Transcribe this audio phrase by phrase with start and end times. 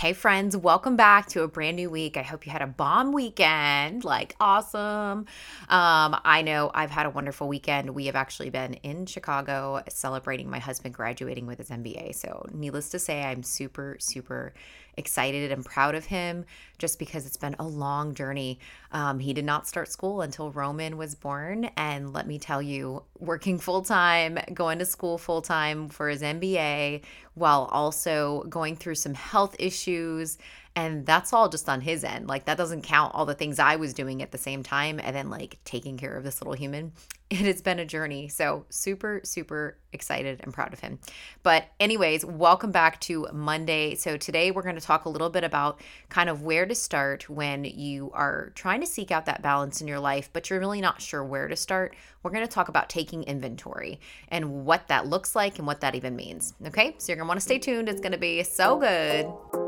[0.00, 2.16] Hey, friends, welcome back to a brand new week.
[2.16, 4.02] I hope you had a bomb weekend.
[4.02, 5.26] Like, awesome.
[5.68, 7.90] Um, I know I've had a wonderful weekend.
[7.90, 12.14] We have actually been in Chicago celebrating my husband graduating with his MBA.
[12.14, 14.54] So, needless to say, I'm super, super
[14.96, 16.44] excited and proud of him
[16.78, 18.58] just because it's been a long journey.
[18.92, 21.70] Um, he did not start school until Roman was born.
[21.76, 26.22] And let me tell you, working full time, going to school full time for his
[26.22, 27.02] MBA,
[27.34, 30.38] while also going through some health issues
[30.76, 32.28] and that's all just on his end.
[32.28, 35.14] Like, that doesn't count all the things I was doing at the same time and
[35.14, 36.92] then like taking care of this little human.
[37.30, 38.26] It has been a journey.
[38.26, 40.98] So, super, super excited and proud of him.
[41.44, 43.94] But, anyways, welcome back to Monday.
[43.94, 47.30] So, today we're going to talk a little bit about kind of where to start
[47.30, 50.80] when you are trying to seek out that balance in your life, but you're really
[50.80, 51.94] not sure where to start.
[52.24, 55.94] We're going to talk about taking inventory and what that looks like and what that
[55.94, 56.54] even means.
[56.66, 56.96] Okay.
[56.98, 57.88] So, you're going to want to stay tuned.
[57.88, 59.59] It's going to be so good.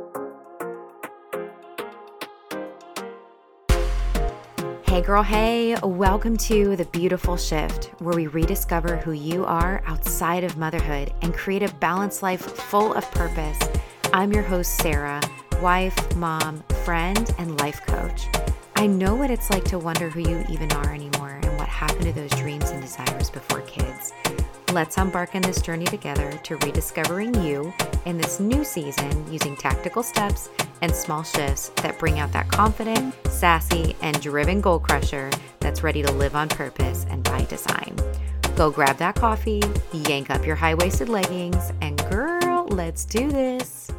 [4.92, 10.44] Hey, girl, hey, welcome to The Beautiful Shift, where we rediscover who you are outside
[10.44, 13.58] of motherhood and create a balanced life full of purpose.
[14.12, 15.22] I'm your host, Sarah,
[15.62, 18.26] wife, mom, friend, and life coach.
[18.76, 22.04] I know what it's like to wonder who you even are anymore and what happened
[22.04, 24.12] to those dreams and desires before kids.
[24.72, 27.74] Let's embark on this journey together to rediscovering you
[28.06, 30.48] in this new season using tactical steps
[30.80, 36.02] and small shifts that bring out that confident, sassy, and driven goal crusher that's ready
[36.02, 37.94] to live on purpose and by design.
[38.56, 43.90] Go grab that coffee, yank up your high waisted leggings, and girl, let's do this.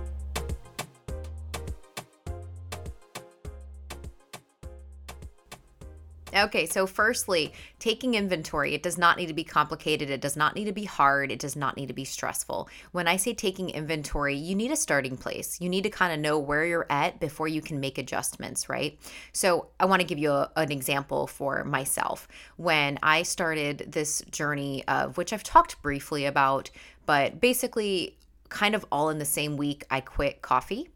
[6.35, 10.09] Okay, so firstly, taking inventory, it does not need to be complicated.
[10.09, 11.31] It does not need to be hard.
[11.31, 12.69] It does not need to be stressful.
[12.91, 15.61] When I say taking inventory, you need a starting place.
[15.61, 18.97] You need to kind of know where you're at before you can make adjustments, right?
[19.31, 22.27] So I want to give you a, an example for myself.
[22.57, 26.71] When I started this journey of which I've talked briefly about,
[27.05, 28.17] but basically,
[28.49, 30.89] kind of all in the same week, I quit coffee.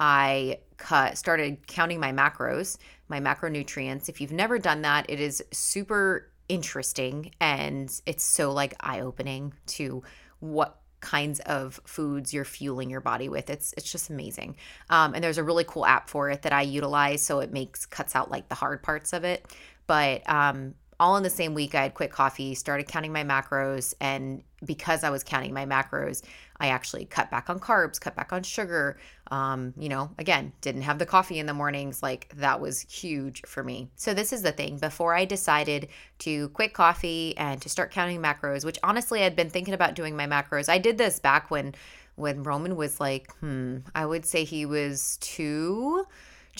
[0.00, 2.78] I cut, started counting my macros
[3.10, 4.08] my macronutrients.
[4.08, 9.52] If you've never done that, it is super interesting and it's so like eye opening
[9.66, 10.02] to
[10.38, 13.50] what kinds of foods you're fueling your body with.
[13.50, 14.56] It's it's just amazing.
[14.88, 17.84] Um, and there's a really cool app for it that I utilize, so it makes
[17.84, 19.46] cuts out like the hard parts of it.
[19.86, 23.94] But um, all in the same week, I had quit coffee, started counting my macros,
[24.00, 26.22] and because I was counting my macros,
[26.58, 28.98] I actually cut back on carbs, cut back on sugar.
[29.30, 32.02] Um, you know, again, didn't have the coffee in the mornings.
[32.02, 33.88] Like that was huge for me.
[33.96, 34.78] So, this is the thing.
[34.78, 35.88] Before I decided
[36.20, 40.16] to quit coffee and to start counting macros, which honestly, I'd been thinking about doing
[40.16, 40.68] my macros.
[40.68, 41.74] I did this back when
[42.16, 46.04] when Roman was like, hmm, I would say he was two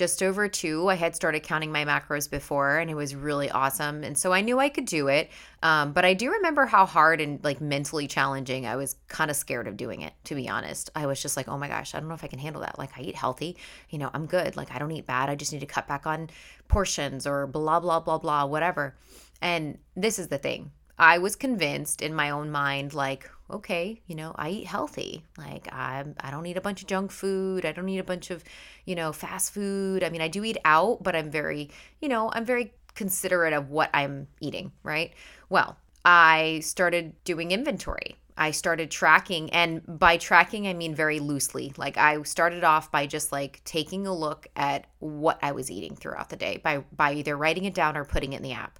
[0.01, 0.89] just over two.
[0.89, 4.03] I had started counting my macros before and it was really awesome.
[4.03, 5.31] And so I knew I could do it.
[5.63, 9.37] Um, but I do remember how hard and like mentally challenging I was kind of
[9.37, 10.89] scared of doing it, to be honest.
[10.95, 12.79] I was just like, oh my gosh, I don't know if I can handle that.
[12.79, 13.59] Like, I eat healthy,
[13.91, 14.57] you know, I'm good.
[14.57, 15.29] Like, I don't eat bad.
[15.29, 16.31] I just need to cut back on
[16.67, 18.97] portions or blah, blah, blah, blah, whatever.
[19.43, 24.15] And this is the thing I was convinced in my own mind, like, okay, you
[24.15, 25.25] know, I eat healthy.
[25.39, 27.65] Like I I don't eat a bunch of junk food.
[27.65, 28.45] I don't eat a bunch of,
[28.85, 30.03] you know, fast food.
[30.03, 33.71] I mean, I do eat out, but I'm very, you know, I'm very considerate of
[33.71, 35.13] what I'm eating, right?
[35.49, 38.17] Well, I started doing inventory.
[38.37, 41.75] I started tracking and by tracking I mean very loosely.
[41.77, 45.95] Like I started off by just like taking a look at what I was eating
[45.95, 48.79] throughout the day by by either writing it down or putting it in the app.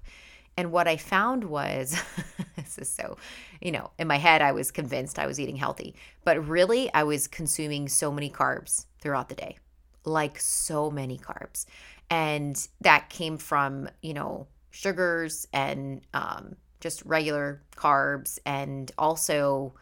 [0.57, 2.01] And what I found was
[2.55, 3.17] this is so,
[3.61, 7.03] you know, in my head, I was convinced I was eating healthy, but really, I
[7.03, 9.57] was consuming so many carbs throughout the day,
[10.05, 11.65] like so many carbs.
[12.09, 19.73] And that came from, you know, sugars and um, just regular carbs and also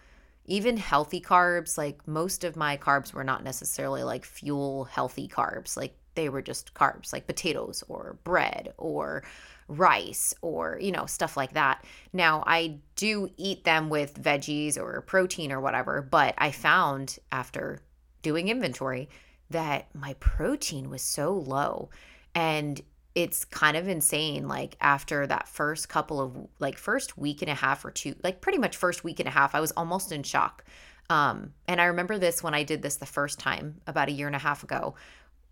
[0.45, 1.77] even healthy carbs.
[1.77, 6.41] Like most of my carbs were not necessarily like fuel healthy carbs, like they were
[6.41, 9.23] just carbs, like potatoes or bread or
[9.67, 11.85] rice or, you know, stuff like that.
[12.11, 17.79] Now, I do eat them with veggies or protein or whatever, but I found after
[18.21, 19.09] doing inventory
[19.51, 21.89] that my protein was so low.
[22.33, 22.81] And
[23.15, 24.47] it's kind of insane.
[24.47, 28.41] Like after that first couple of, like, first week and a half or two, like,
[28.41, 30.63] pretty much first week and a half, I was almost in shock.
[31.09, 34.27] Um, and I remember this when I did this the first time about a year
[34.27, 34.93] and a half ago.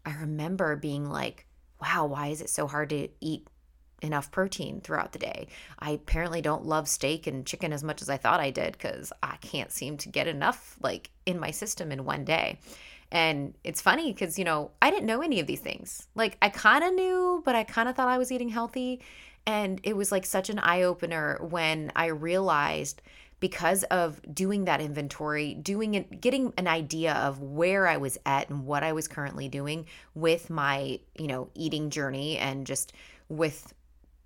[0.07, 1.45] I remember being like,
[1.81, 3.47] wow, why is it so hard to eat
[4.01, 5.47] enough protein throughout the day.
[5.79, 9.11] I apparently don't love steak and chicken as much as I thought I did because
[9.23, 12.59] I can't seem to get enough like in my system in one day.
[13.11, 16.07] And it's funny because, you know, I didn't know any of these things.
[16.13, 19.01] Like, I kind of knew, but I kind of thought I was eating healthy.
[19.45, 23.01] And it was like such an eye opener when I realized
[23.39, 28.49] because of doing that inventory, doing it, getting an idea of where I was at
[28.49, 29.85] and what I was currently doing
[30.15, 32.93] with my, you know, eating journey and just
[33.29, 33.73] with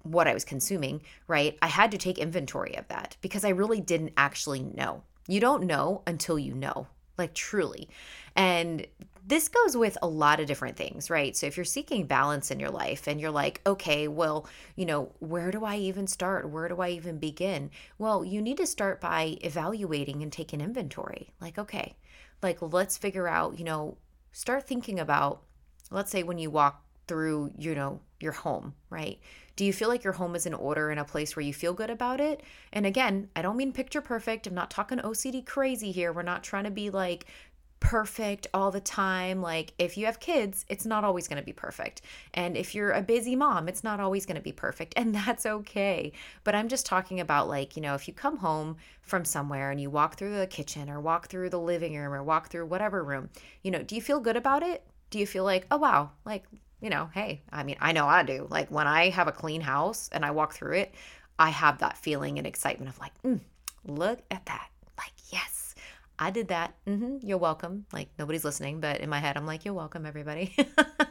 [0.03, 1.57] what I was consuming, right?
[1.61, 5.03] I had to take inventory of that because I really didn't actually know.
[5.27, 6.87] You don't know until you know,
[7.17, 7.89] like truly.
[8.35, 8.87] And
[9.25, 11.35] this goes with a lot of different things, right?
[11.35, 15.11] So if you're seeking balance in your life and you're like, okay, well, you know,
[15.19, 16.49] where do I even start?
[16.49, 17.69] Where do I even begin?
[17.97, 21.31] Well, you need to start by evaluating and taking inventory.
[21.39, 21.95] Like, okay,
[22.41, 23.97] like let's figure out, you know,
[24.31, 25.43] start thinking about,
[25.91, 29.19] let's say when you walk through, you know, your home, right?
[29.55, 31.73] Do you feel like your home is in order in a place where you feel
[31.73, 32.41] good about it?
[32.71, 34.47] And again, I don't mean picture perfect.
[34.47, 36.13] I'm not talking OCD crazy here.
[36.13, 37.25] We're not trying to be like
[37.81, 39.41] perfect all the time.
[39.41, 42.01] Like, if you have kids, it's not always going to be perfect.
[42.33, 44.93] And if you're a busy mom, it's not always going to be perfect.
[45.01, 46.13] And that's okay.
[46.43, 49.81] But I'm just talking about, like, you know, if you come home from somewhere and
[49.81, 53.03] you walk through the kitchen or walk through the living room or walk through whatever
[53.03, 53.29] room,
[53.63, 54.83] you know, do you feel good about it?
[55.09, 56.43] Do you feel like, oh, wow, like,
[56.81, 58.45] you know, hey, I mean, I know I do.
[58.49, 60.93] Like, when I have a clean house and I walk through it,
[61.39, 63.39] I have that feeling and excitement of like, mm,
[63.85, 64.69] look at that.
[64.97, 65.60] Like, yes
[66.21, 66.75] I did that.
[66.85, 67.87] Mm-hmm, you're welcome.
[67.91, 70.55] Like nobody's listening, but in my head, I'm like, you're welcome, everybody.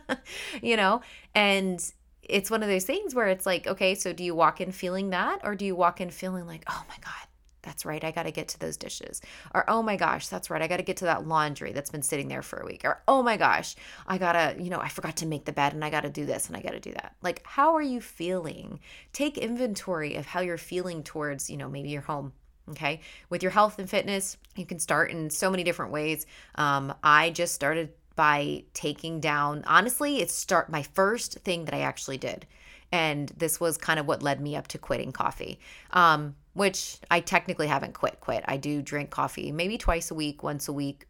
[0.62, 1.00] you know?
[1.34, 1.84] And
[2.22, 5.10] it's one of those things where it's like, okay, so do you walk in feeling
[5.10, 5.40] that?
[5.42, 7.26] Or do you walk in feeling like, oh my God,
[7.62, 9.20] that's right, I got to get to those dishes.
[9.52, 12.02] Or, oh my gosh, that's right, I got to get to that laundry that's been
[12.02, 12.84] sitting there for a week.
[12.84, 13.74] Or, oh my gosh,
[14.06, 16.10] I got to, you know, I forgot to make the bed and I got to
[16.10, 17.16] do this and I got to do that.
[17.20, 18.78] Like, how are you feeling?
[19.12, 22.32] Take inventory of how you're feeling towards, you know, maybe your home
[22.70, 23.00] Okay.
[23.28, 26.26] With your health and fitness, you can start in so many different ways.
[26.54, 31.80] Um, I just started by taking down, honestly, it's start my first thing that I
[31.80, 32.46] actually did.
[32.92, 35.60] And this was kind of what led me up to quitting coffee,
[35.92, 38.44] um, which I technically haven't quit, quit.
[38.46, 41.06] I do drink coffee maybe twice a week, once a week,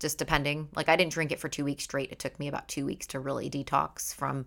[0.00, 0.68] just depending.
[0.74, 2.10] Like I didn't drink it for two weeks straight.
[2.10, 4.46] It took me about two weeks to really detox from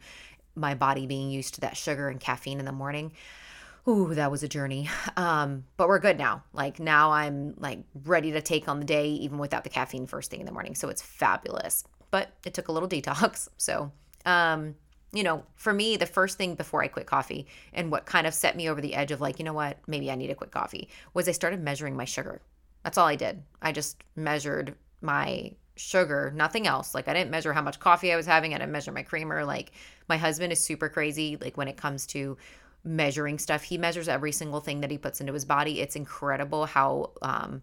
[0.55, 3.13] my body being used to that sugar and caffeine in the morning
[3.87, 4.89] ooh, that was a journey.
[5.17, 6.43] Um, but we're good now.
[6.53, 10.31] Like now I'm like ready to take on the day even without the caffeine first
[10.31, 10.75] thing in the morning.
[10.75, 11.83] So it's fabulous.
[12.11, 13.47] But it took a little detox.
[13.57, 13.91] So
[14.25, 14.75] um,
[15.11, 18.33] you know, for me, the first thing before I quit coffee and what kind of
[18.33, 20.51] set me over the edge of like, you know what, maybe I need to quit
[20.51, 22.41] coffee was I started measuring my sugar.
[22.83, 23.41] That's all I did.
[23.61, 26.93] I just measured my sugar, nothing else.
[26.93, 28.53] Like I didn't measure how much coffee I was having.
[28.53, 29.43] I didn't measure my creamer.
[29.43, 29.71] Like
[30.07, 31.37] my husband is super crazy.
[31.41, 32.37] Like when it comes to
[32.83, 33.63] measuring stuff.
[33.63, 35.81] He measures every single thing that he puts into his body.
[35.81, 37.61] It's incredible how um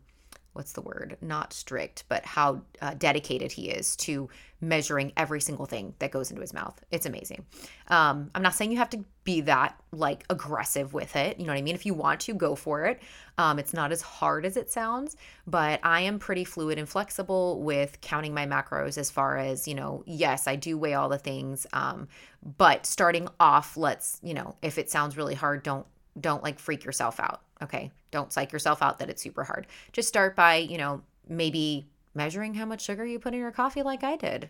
[0.56, 1.16] what's the word?
[1.20, 4.28] Not strict, but how uh, dedicated he is to
[4.60, 6.80] measuring every single thing that goes into his mouth.
[6.90, 7.44] It's amazing.
[7.88, 11.38] Um, I'm not saying you have to be that like aggressive with it.
[11.38, 11.74] You know what I mean?
[11.74, 13.00] If you want to, go for it.
[13.38, 15.16] Um, it's not as hard as it sounds,
[15.46, 19.74] but I am pretty fluid and flexible with counting my macros as far as, you
[19.74, 21.66] know, yes, I do weigh all the things.
[21.74, 22.08] Um,
[22.56, 25.86] but starting off, let's, you know, if it sounds really hard, don't
[26.18, 27.42] don't like freak yourself out.
[27.62, 27.90] Okay.
[28.16, 29.66] Don't psych yourself out that it's super hard.
[29.92, 33.82] Just start by, you know, maybe measuring how much sugar you put in your coffee
[33.82, 34.48] like I did.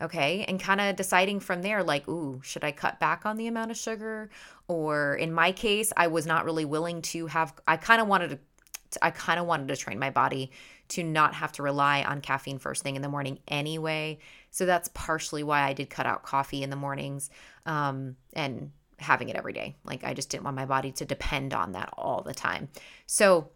[0.00, 0.46] Okay.
[0.48, 3.70] And kind of deciding from there, like, ooh, should I cut back on the amount
[3.70, 4.30] of sugar?
[4.68, 8.30] Or in my case, I was not really willing to have, I kind of wanted
[8.30, 8.38] to.
[9.02, 10.52] I kind of wanted to train my body
[10.90, 14.18] to not have to rely on caffeine first thing in the morning anyway.
[14.52, 17.28] So that's partially why I did cut out coffee in the mornings.
[17.66, 19.76] Um, and having it every day.
[19.84, 22.68] Like I just didn't want my body to depend on that all the time.
[23.06, 23.50] So,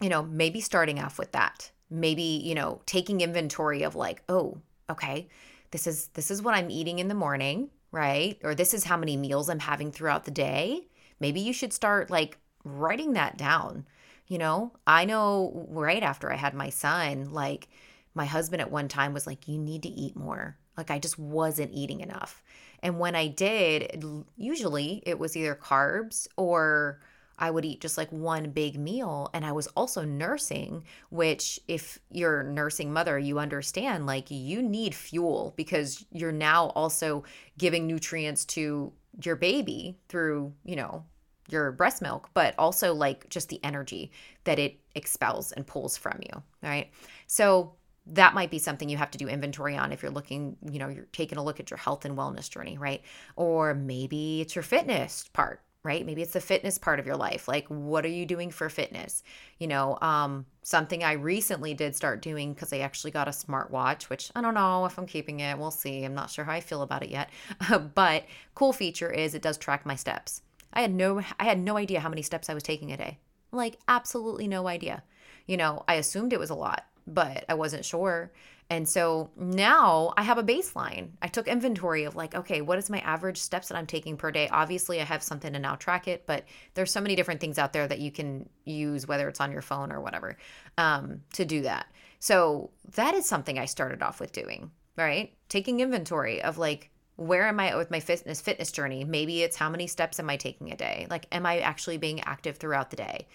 [0.00, 1.70] you know, maybe starting off with that.
[1.90, 5.28] Maybe, you know, taking inventory of like, oh, okay,
[5.70, 8.38] this is this is what I'm eating in the morning, right?
[8.42, 10.88] Or this is how many meals I'm having throughout the day.
[11.20, 13.86] Maybe you should start like writing that down.
[14.26, 17.68] You know, I know right after I had my son, like
[18.14, 20.56] my husband at one time was like, you need to eat more.
[20.76, 22.42] Like I just wasn't eating enough.
[22.82, 24.04] And when I did,
[24.36, 27.00] usually it was either carbs or
[27.38, 29.30] I would eat just like one big meal.
[29.34, 34.94] And I was also nursing, which, if you're nursing mother, you understand like you need
[34.94, 37.24] fuel because you're now also
[37.58, 38.92] giving nutrients to
[39.24, 41.04] your baby through, you know,
[41.48, 44.12] your breast milk, but also like just the energy
[44.44, 46.42] that it expels and pulls from you.
[46.62, 46.90] Right.
[47.26, 47.74] So
[48.06, 50.88] that might be something you have to do inventory on if you're looking, you know,
[50.88, 53.02] you're taking a look at your health and wellness journey, right?
[53.36, 55.60] Or maybe it's your fitness part.
[55.84, 56.06] right?
[56.06, 57.48] Maybe it's the fitness part of your life.
[57.48, 59.22] Like, what are you doing for fitness?
[59.58, 64.04] You know, um, something I recently did start doing because I actually got a smartwatch,
[64.04, 65.58] which I don't know if I'm keeping it.
[65.58, 66.04] We'll see.
[66.04, 67.30] I'm not sure how I feel about it yet.
[67.94, 70.42] but cool feature is it does track my steps.
[70.72, 73.18] I had no I had no idea how many steps I was taking a day.
[73.50, 75.02] Like absolutely no idea.
[75.46, 78.32] You know, I assumed it was a lot, but I wasn't sure.
[78.70, 81.10] And so now I have a baseline.
[81.20, 84.30] I took inventory of like, okay, what is my average steps that I'm taking per
[84.30, 84.48] day?
[84.48, 87.74] Obviously, I have something to now track it, but there's so many different things out
[87.74, 90.38] there that you can use, whether it's on your phone or whatever,
[90.78, 91.86] um, to do that.
[92.18, 95.34] So that is something I started off with doing, right?
[95.48, 99.04] Taking inventory of like, where am I with my fitness fitness journey?
[99.04, 101.06] Maybe it's how many steps am I taking a day?
[101.10, 103.26] Like, am I actually being active throughout the day?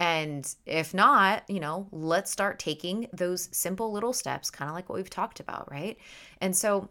[0.00, 4.88] And if not, you know, let's start taking those simple little steps, kind of like
[4.88, 5.96] what we've talked about, right?
[6.40, 6.88] And so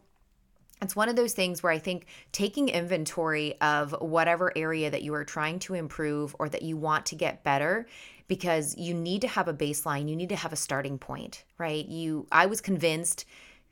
[0.82, 5.14] it's one of those things where I think taking inventory of whatever area that you
[5.14, 7.88] are trying to improve or that you want to get better
[8.28, 11.86] because you need to have a baseline, you need to have a starting point, right?
[11.88, 13.26] You I was convinced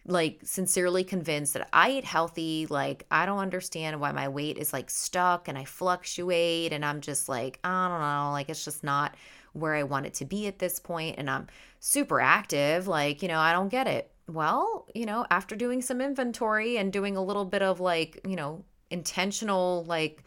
[0.06, 2.68] like sincerely convinced that I eat healthy.
[2.70, 6.74] Like, I don't understand why my weight is like stuck and I fluctuate.
[6.74, 8.32] And I'm just like, I don't know.
[8.32, 9.16] Like, it's just not
[9.54, 10.82] where I want it to be at this.
[10.90, 11.48] And I'm
[11.80, 12.88] super active.
[12.88, 14.12] Like, you know, I don't get it.
[14.28, 18.36] Well, you know, after doing some inventory and doing a little bit of like, you
[18.36, 20.24] know, intentional, like,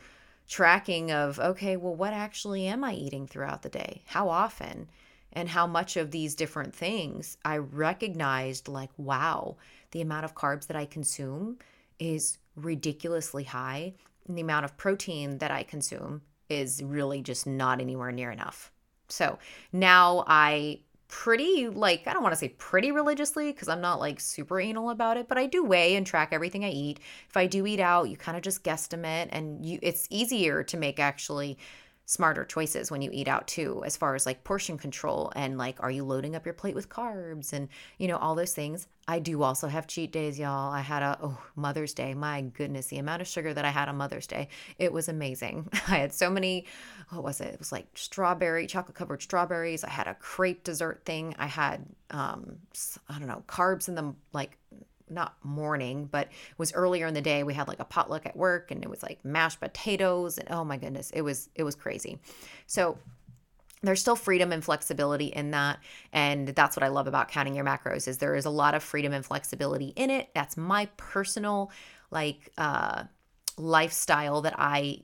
[0.46, 4.02] tracking of, okay, well, what actually am I eating throughout the day?
[4.06, 4.88] How often?
[5.34, 9.56] And how much of these different things I recognized like, wow,
[9.90, 11.58] the amount of carbs that I consume
[11.98, 13.94] is ridiculously high.
[14.26, 18.70] And the amount of protein that I consume is really just not anywhere near enough.
[19.08, 19.38] So
[19.72, 24.18] now I pretty like I don't want to say pretty religiously because I'm not like
[24.18, 26.98] super anal about it, but I do weigh and track everything I eat.
[27.28, 30.76] If I do eat out, you kind of just guesstimate and you it's easier to
[30.76, 31.58] make actually
[32.06, 35.82] smarter choices when you eat out too as far as like portion control and like
[35.82, 37.68] are you loading up your plate with carbs and
[37.98, 38.86] you know all those things.
[39.06, 40.72] I do also have cheat days y'all.
[40.72, 42.14] I had a oh mother's day.
[42.14, 44.48] My goodness the amount of sugar that i had on mother's day.
[44.78, 45.68] It was amazing.
[45.88, 46.66] I had so many
[47.10, 47.54] what was it?
[47.54, 49.84] It was like strawberry chocolate covered strawberries.
[49.84, 51.34] I had a crepe dessert thing.
[51.38, 52.56] I had um
[53.08, 54.58] i don't know carbs in them like
[55.08, 57.42] not morning, but it was earlier in the day.
[57.42, 60.64] We had like a potluck at work and it was like mashed potatoes and oh
[60.64, 62.18] my goodness, it was it was crazy.
[62.66, 62.98] So
[63.82, 65.78] there's still freedom and flexibility in that
[66.12, 68.82] and that's what i love about counting your macros is there is a lot of
[68.82, 71.70] freedom and flexibility in it that's my personal
[72.10, 73.04] like uh
[73.58, 74.98] lifestyle that i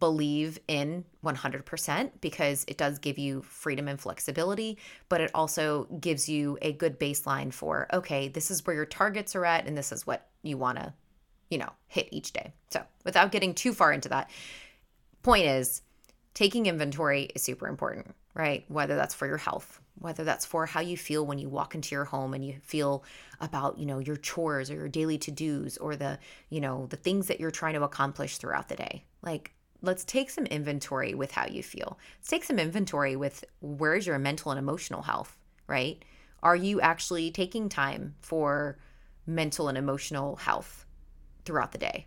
[0.00, 4.78] believe in 100% because it does give you freedom and flexibility,
[5.08, 9.34] but it also gives you a good baseline for, okay, this is where your targets
[9.34, 10.92] are at and this is what you want to,
[11.50, 12.52] you know, hit each day.
[12.70, 14.30] So, without getting too far into that,
[15.22, 15.82] point is
[16.34, 18.64] taking inventory is super important, right?
[18.68, 21.94] Whether that's for your health, whether that's for how you feel when you walk into
[21.94, 23.02] your home and you feel
[23.40, 26.18] about, you know, your chores or your daily to-dos or the,
[26.50, 29.04] you know, the things that you're trying to accomplish throughout the day.
[29.22, 31.98] Like let's take some inventory with how you feel.
[32.18, 36.04] Let's take some inventory with where's your mental and emotional health, right?
[36.42, 38.78] Are you actually taking time for
[39.26, 40.84] mental and emotional health
[41.44, 42.06] throughout the day?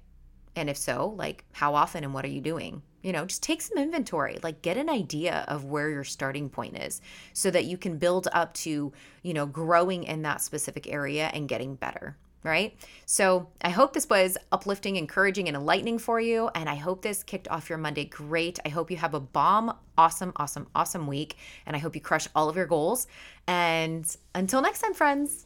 [0.56, 2.82] And if so, like how often and what are you doing?
[3.02, 6.78] You know, just take some inventory, like get an idea of where your starting point
[6.78, 7.02] is
[7.34, 8.92] so that you can build up to,
[9.24, 12.76] you know, growing in that specific area and getting better right?
[13.06, 16.50] So I hope this was uplifting, encouraging, and enlightening for you.
[16.56, 18.60] And I hope this kicked off your Monday great.
[18.66, 21.38] I hope you have a bomb, awesome, awesome, awesome week.
[21.66, 23.08] And I hope you crush all of your goals.
[23.48, 25.46] And until next time, friends.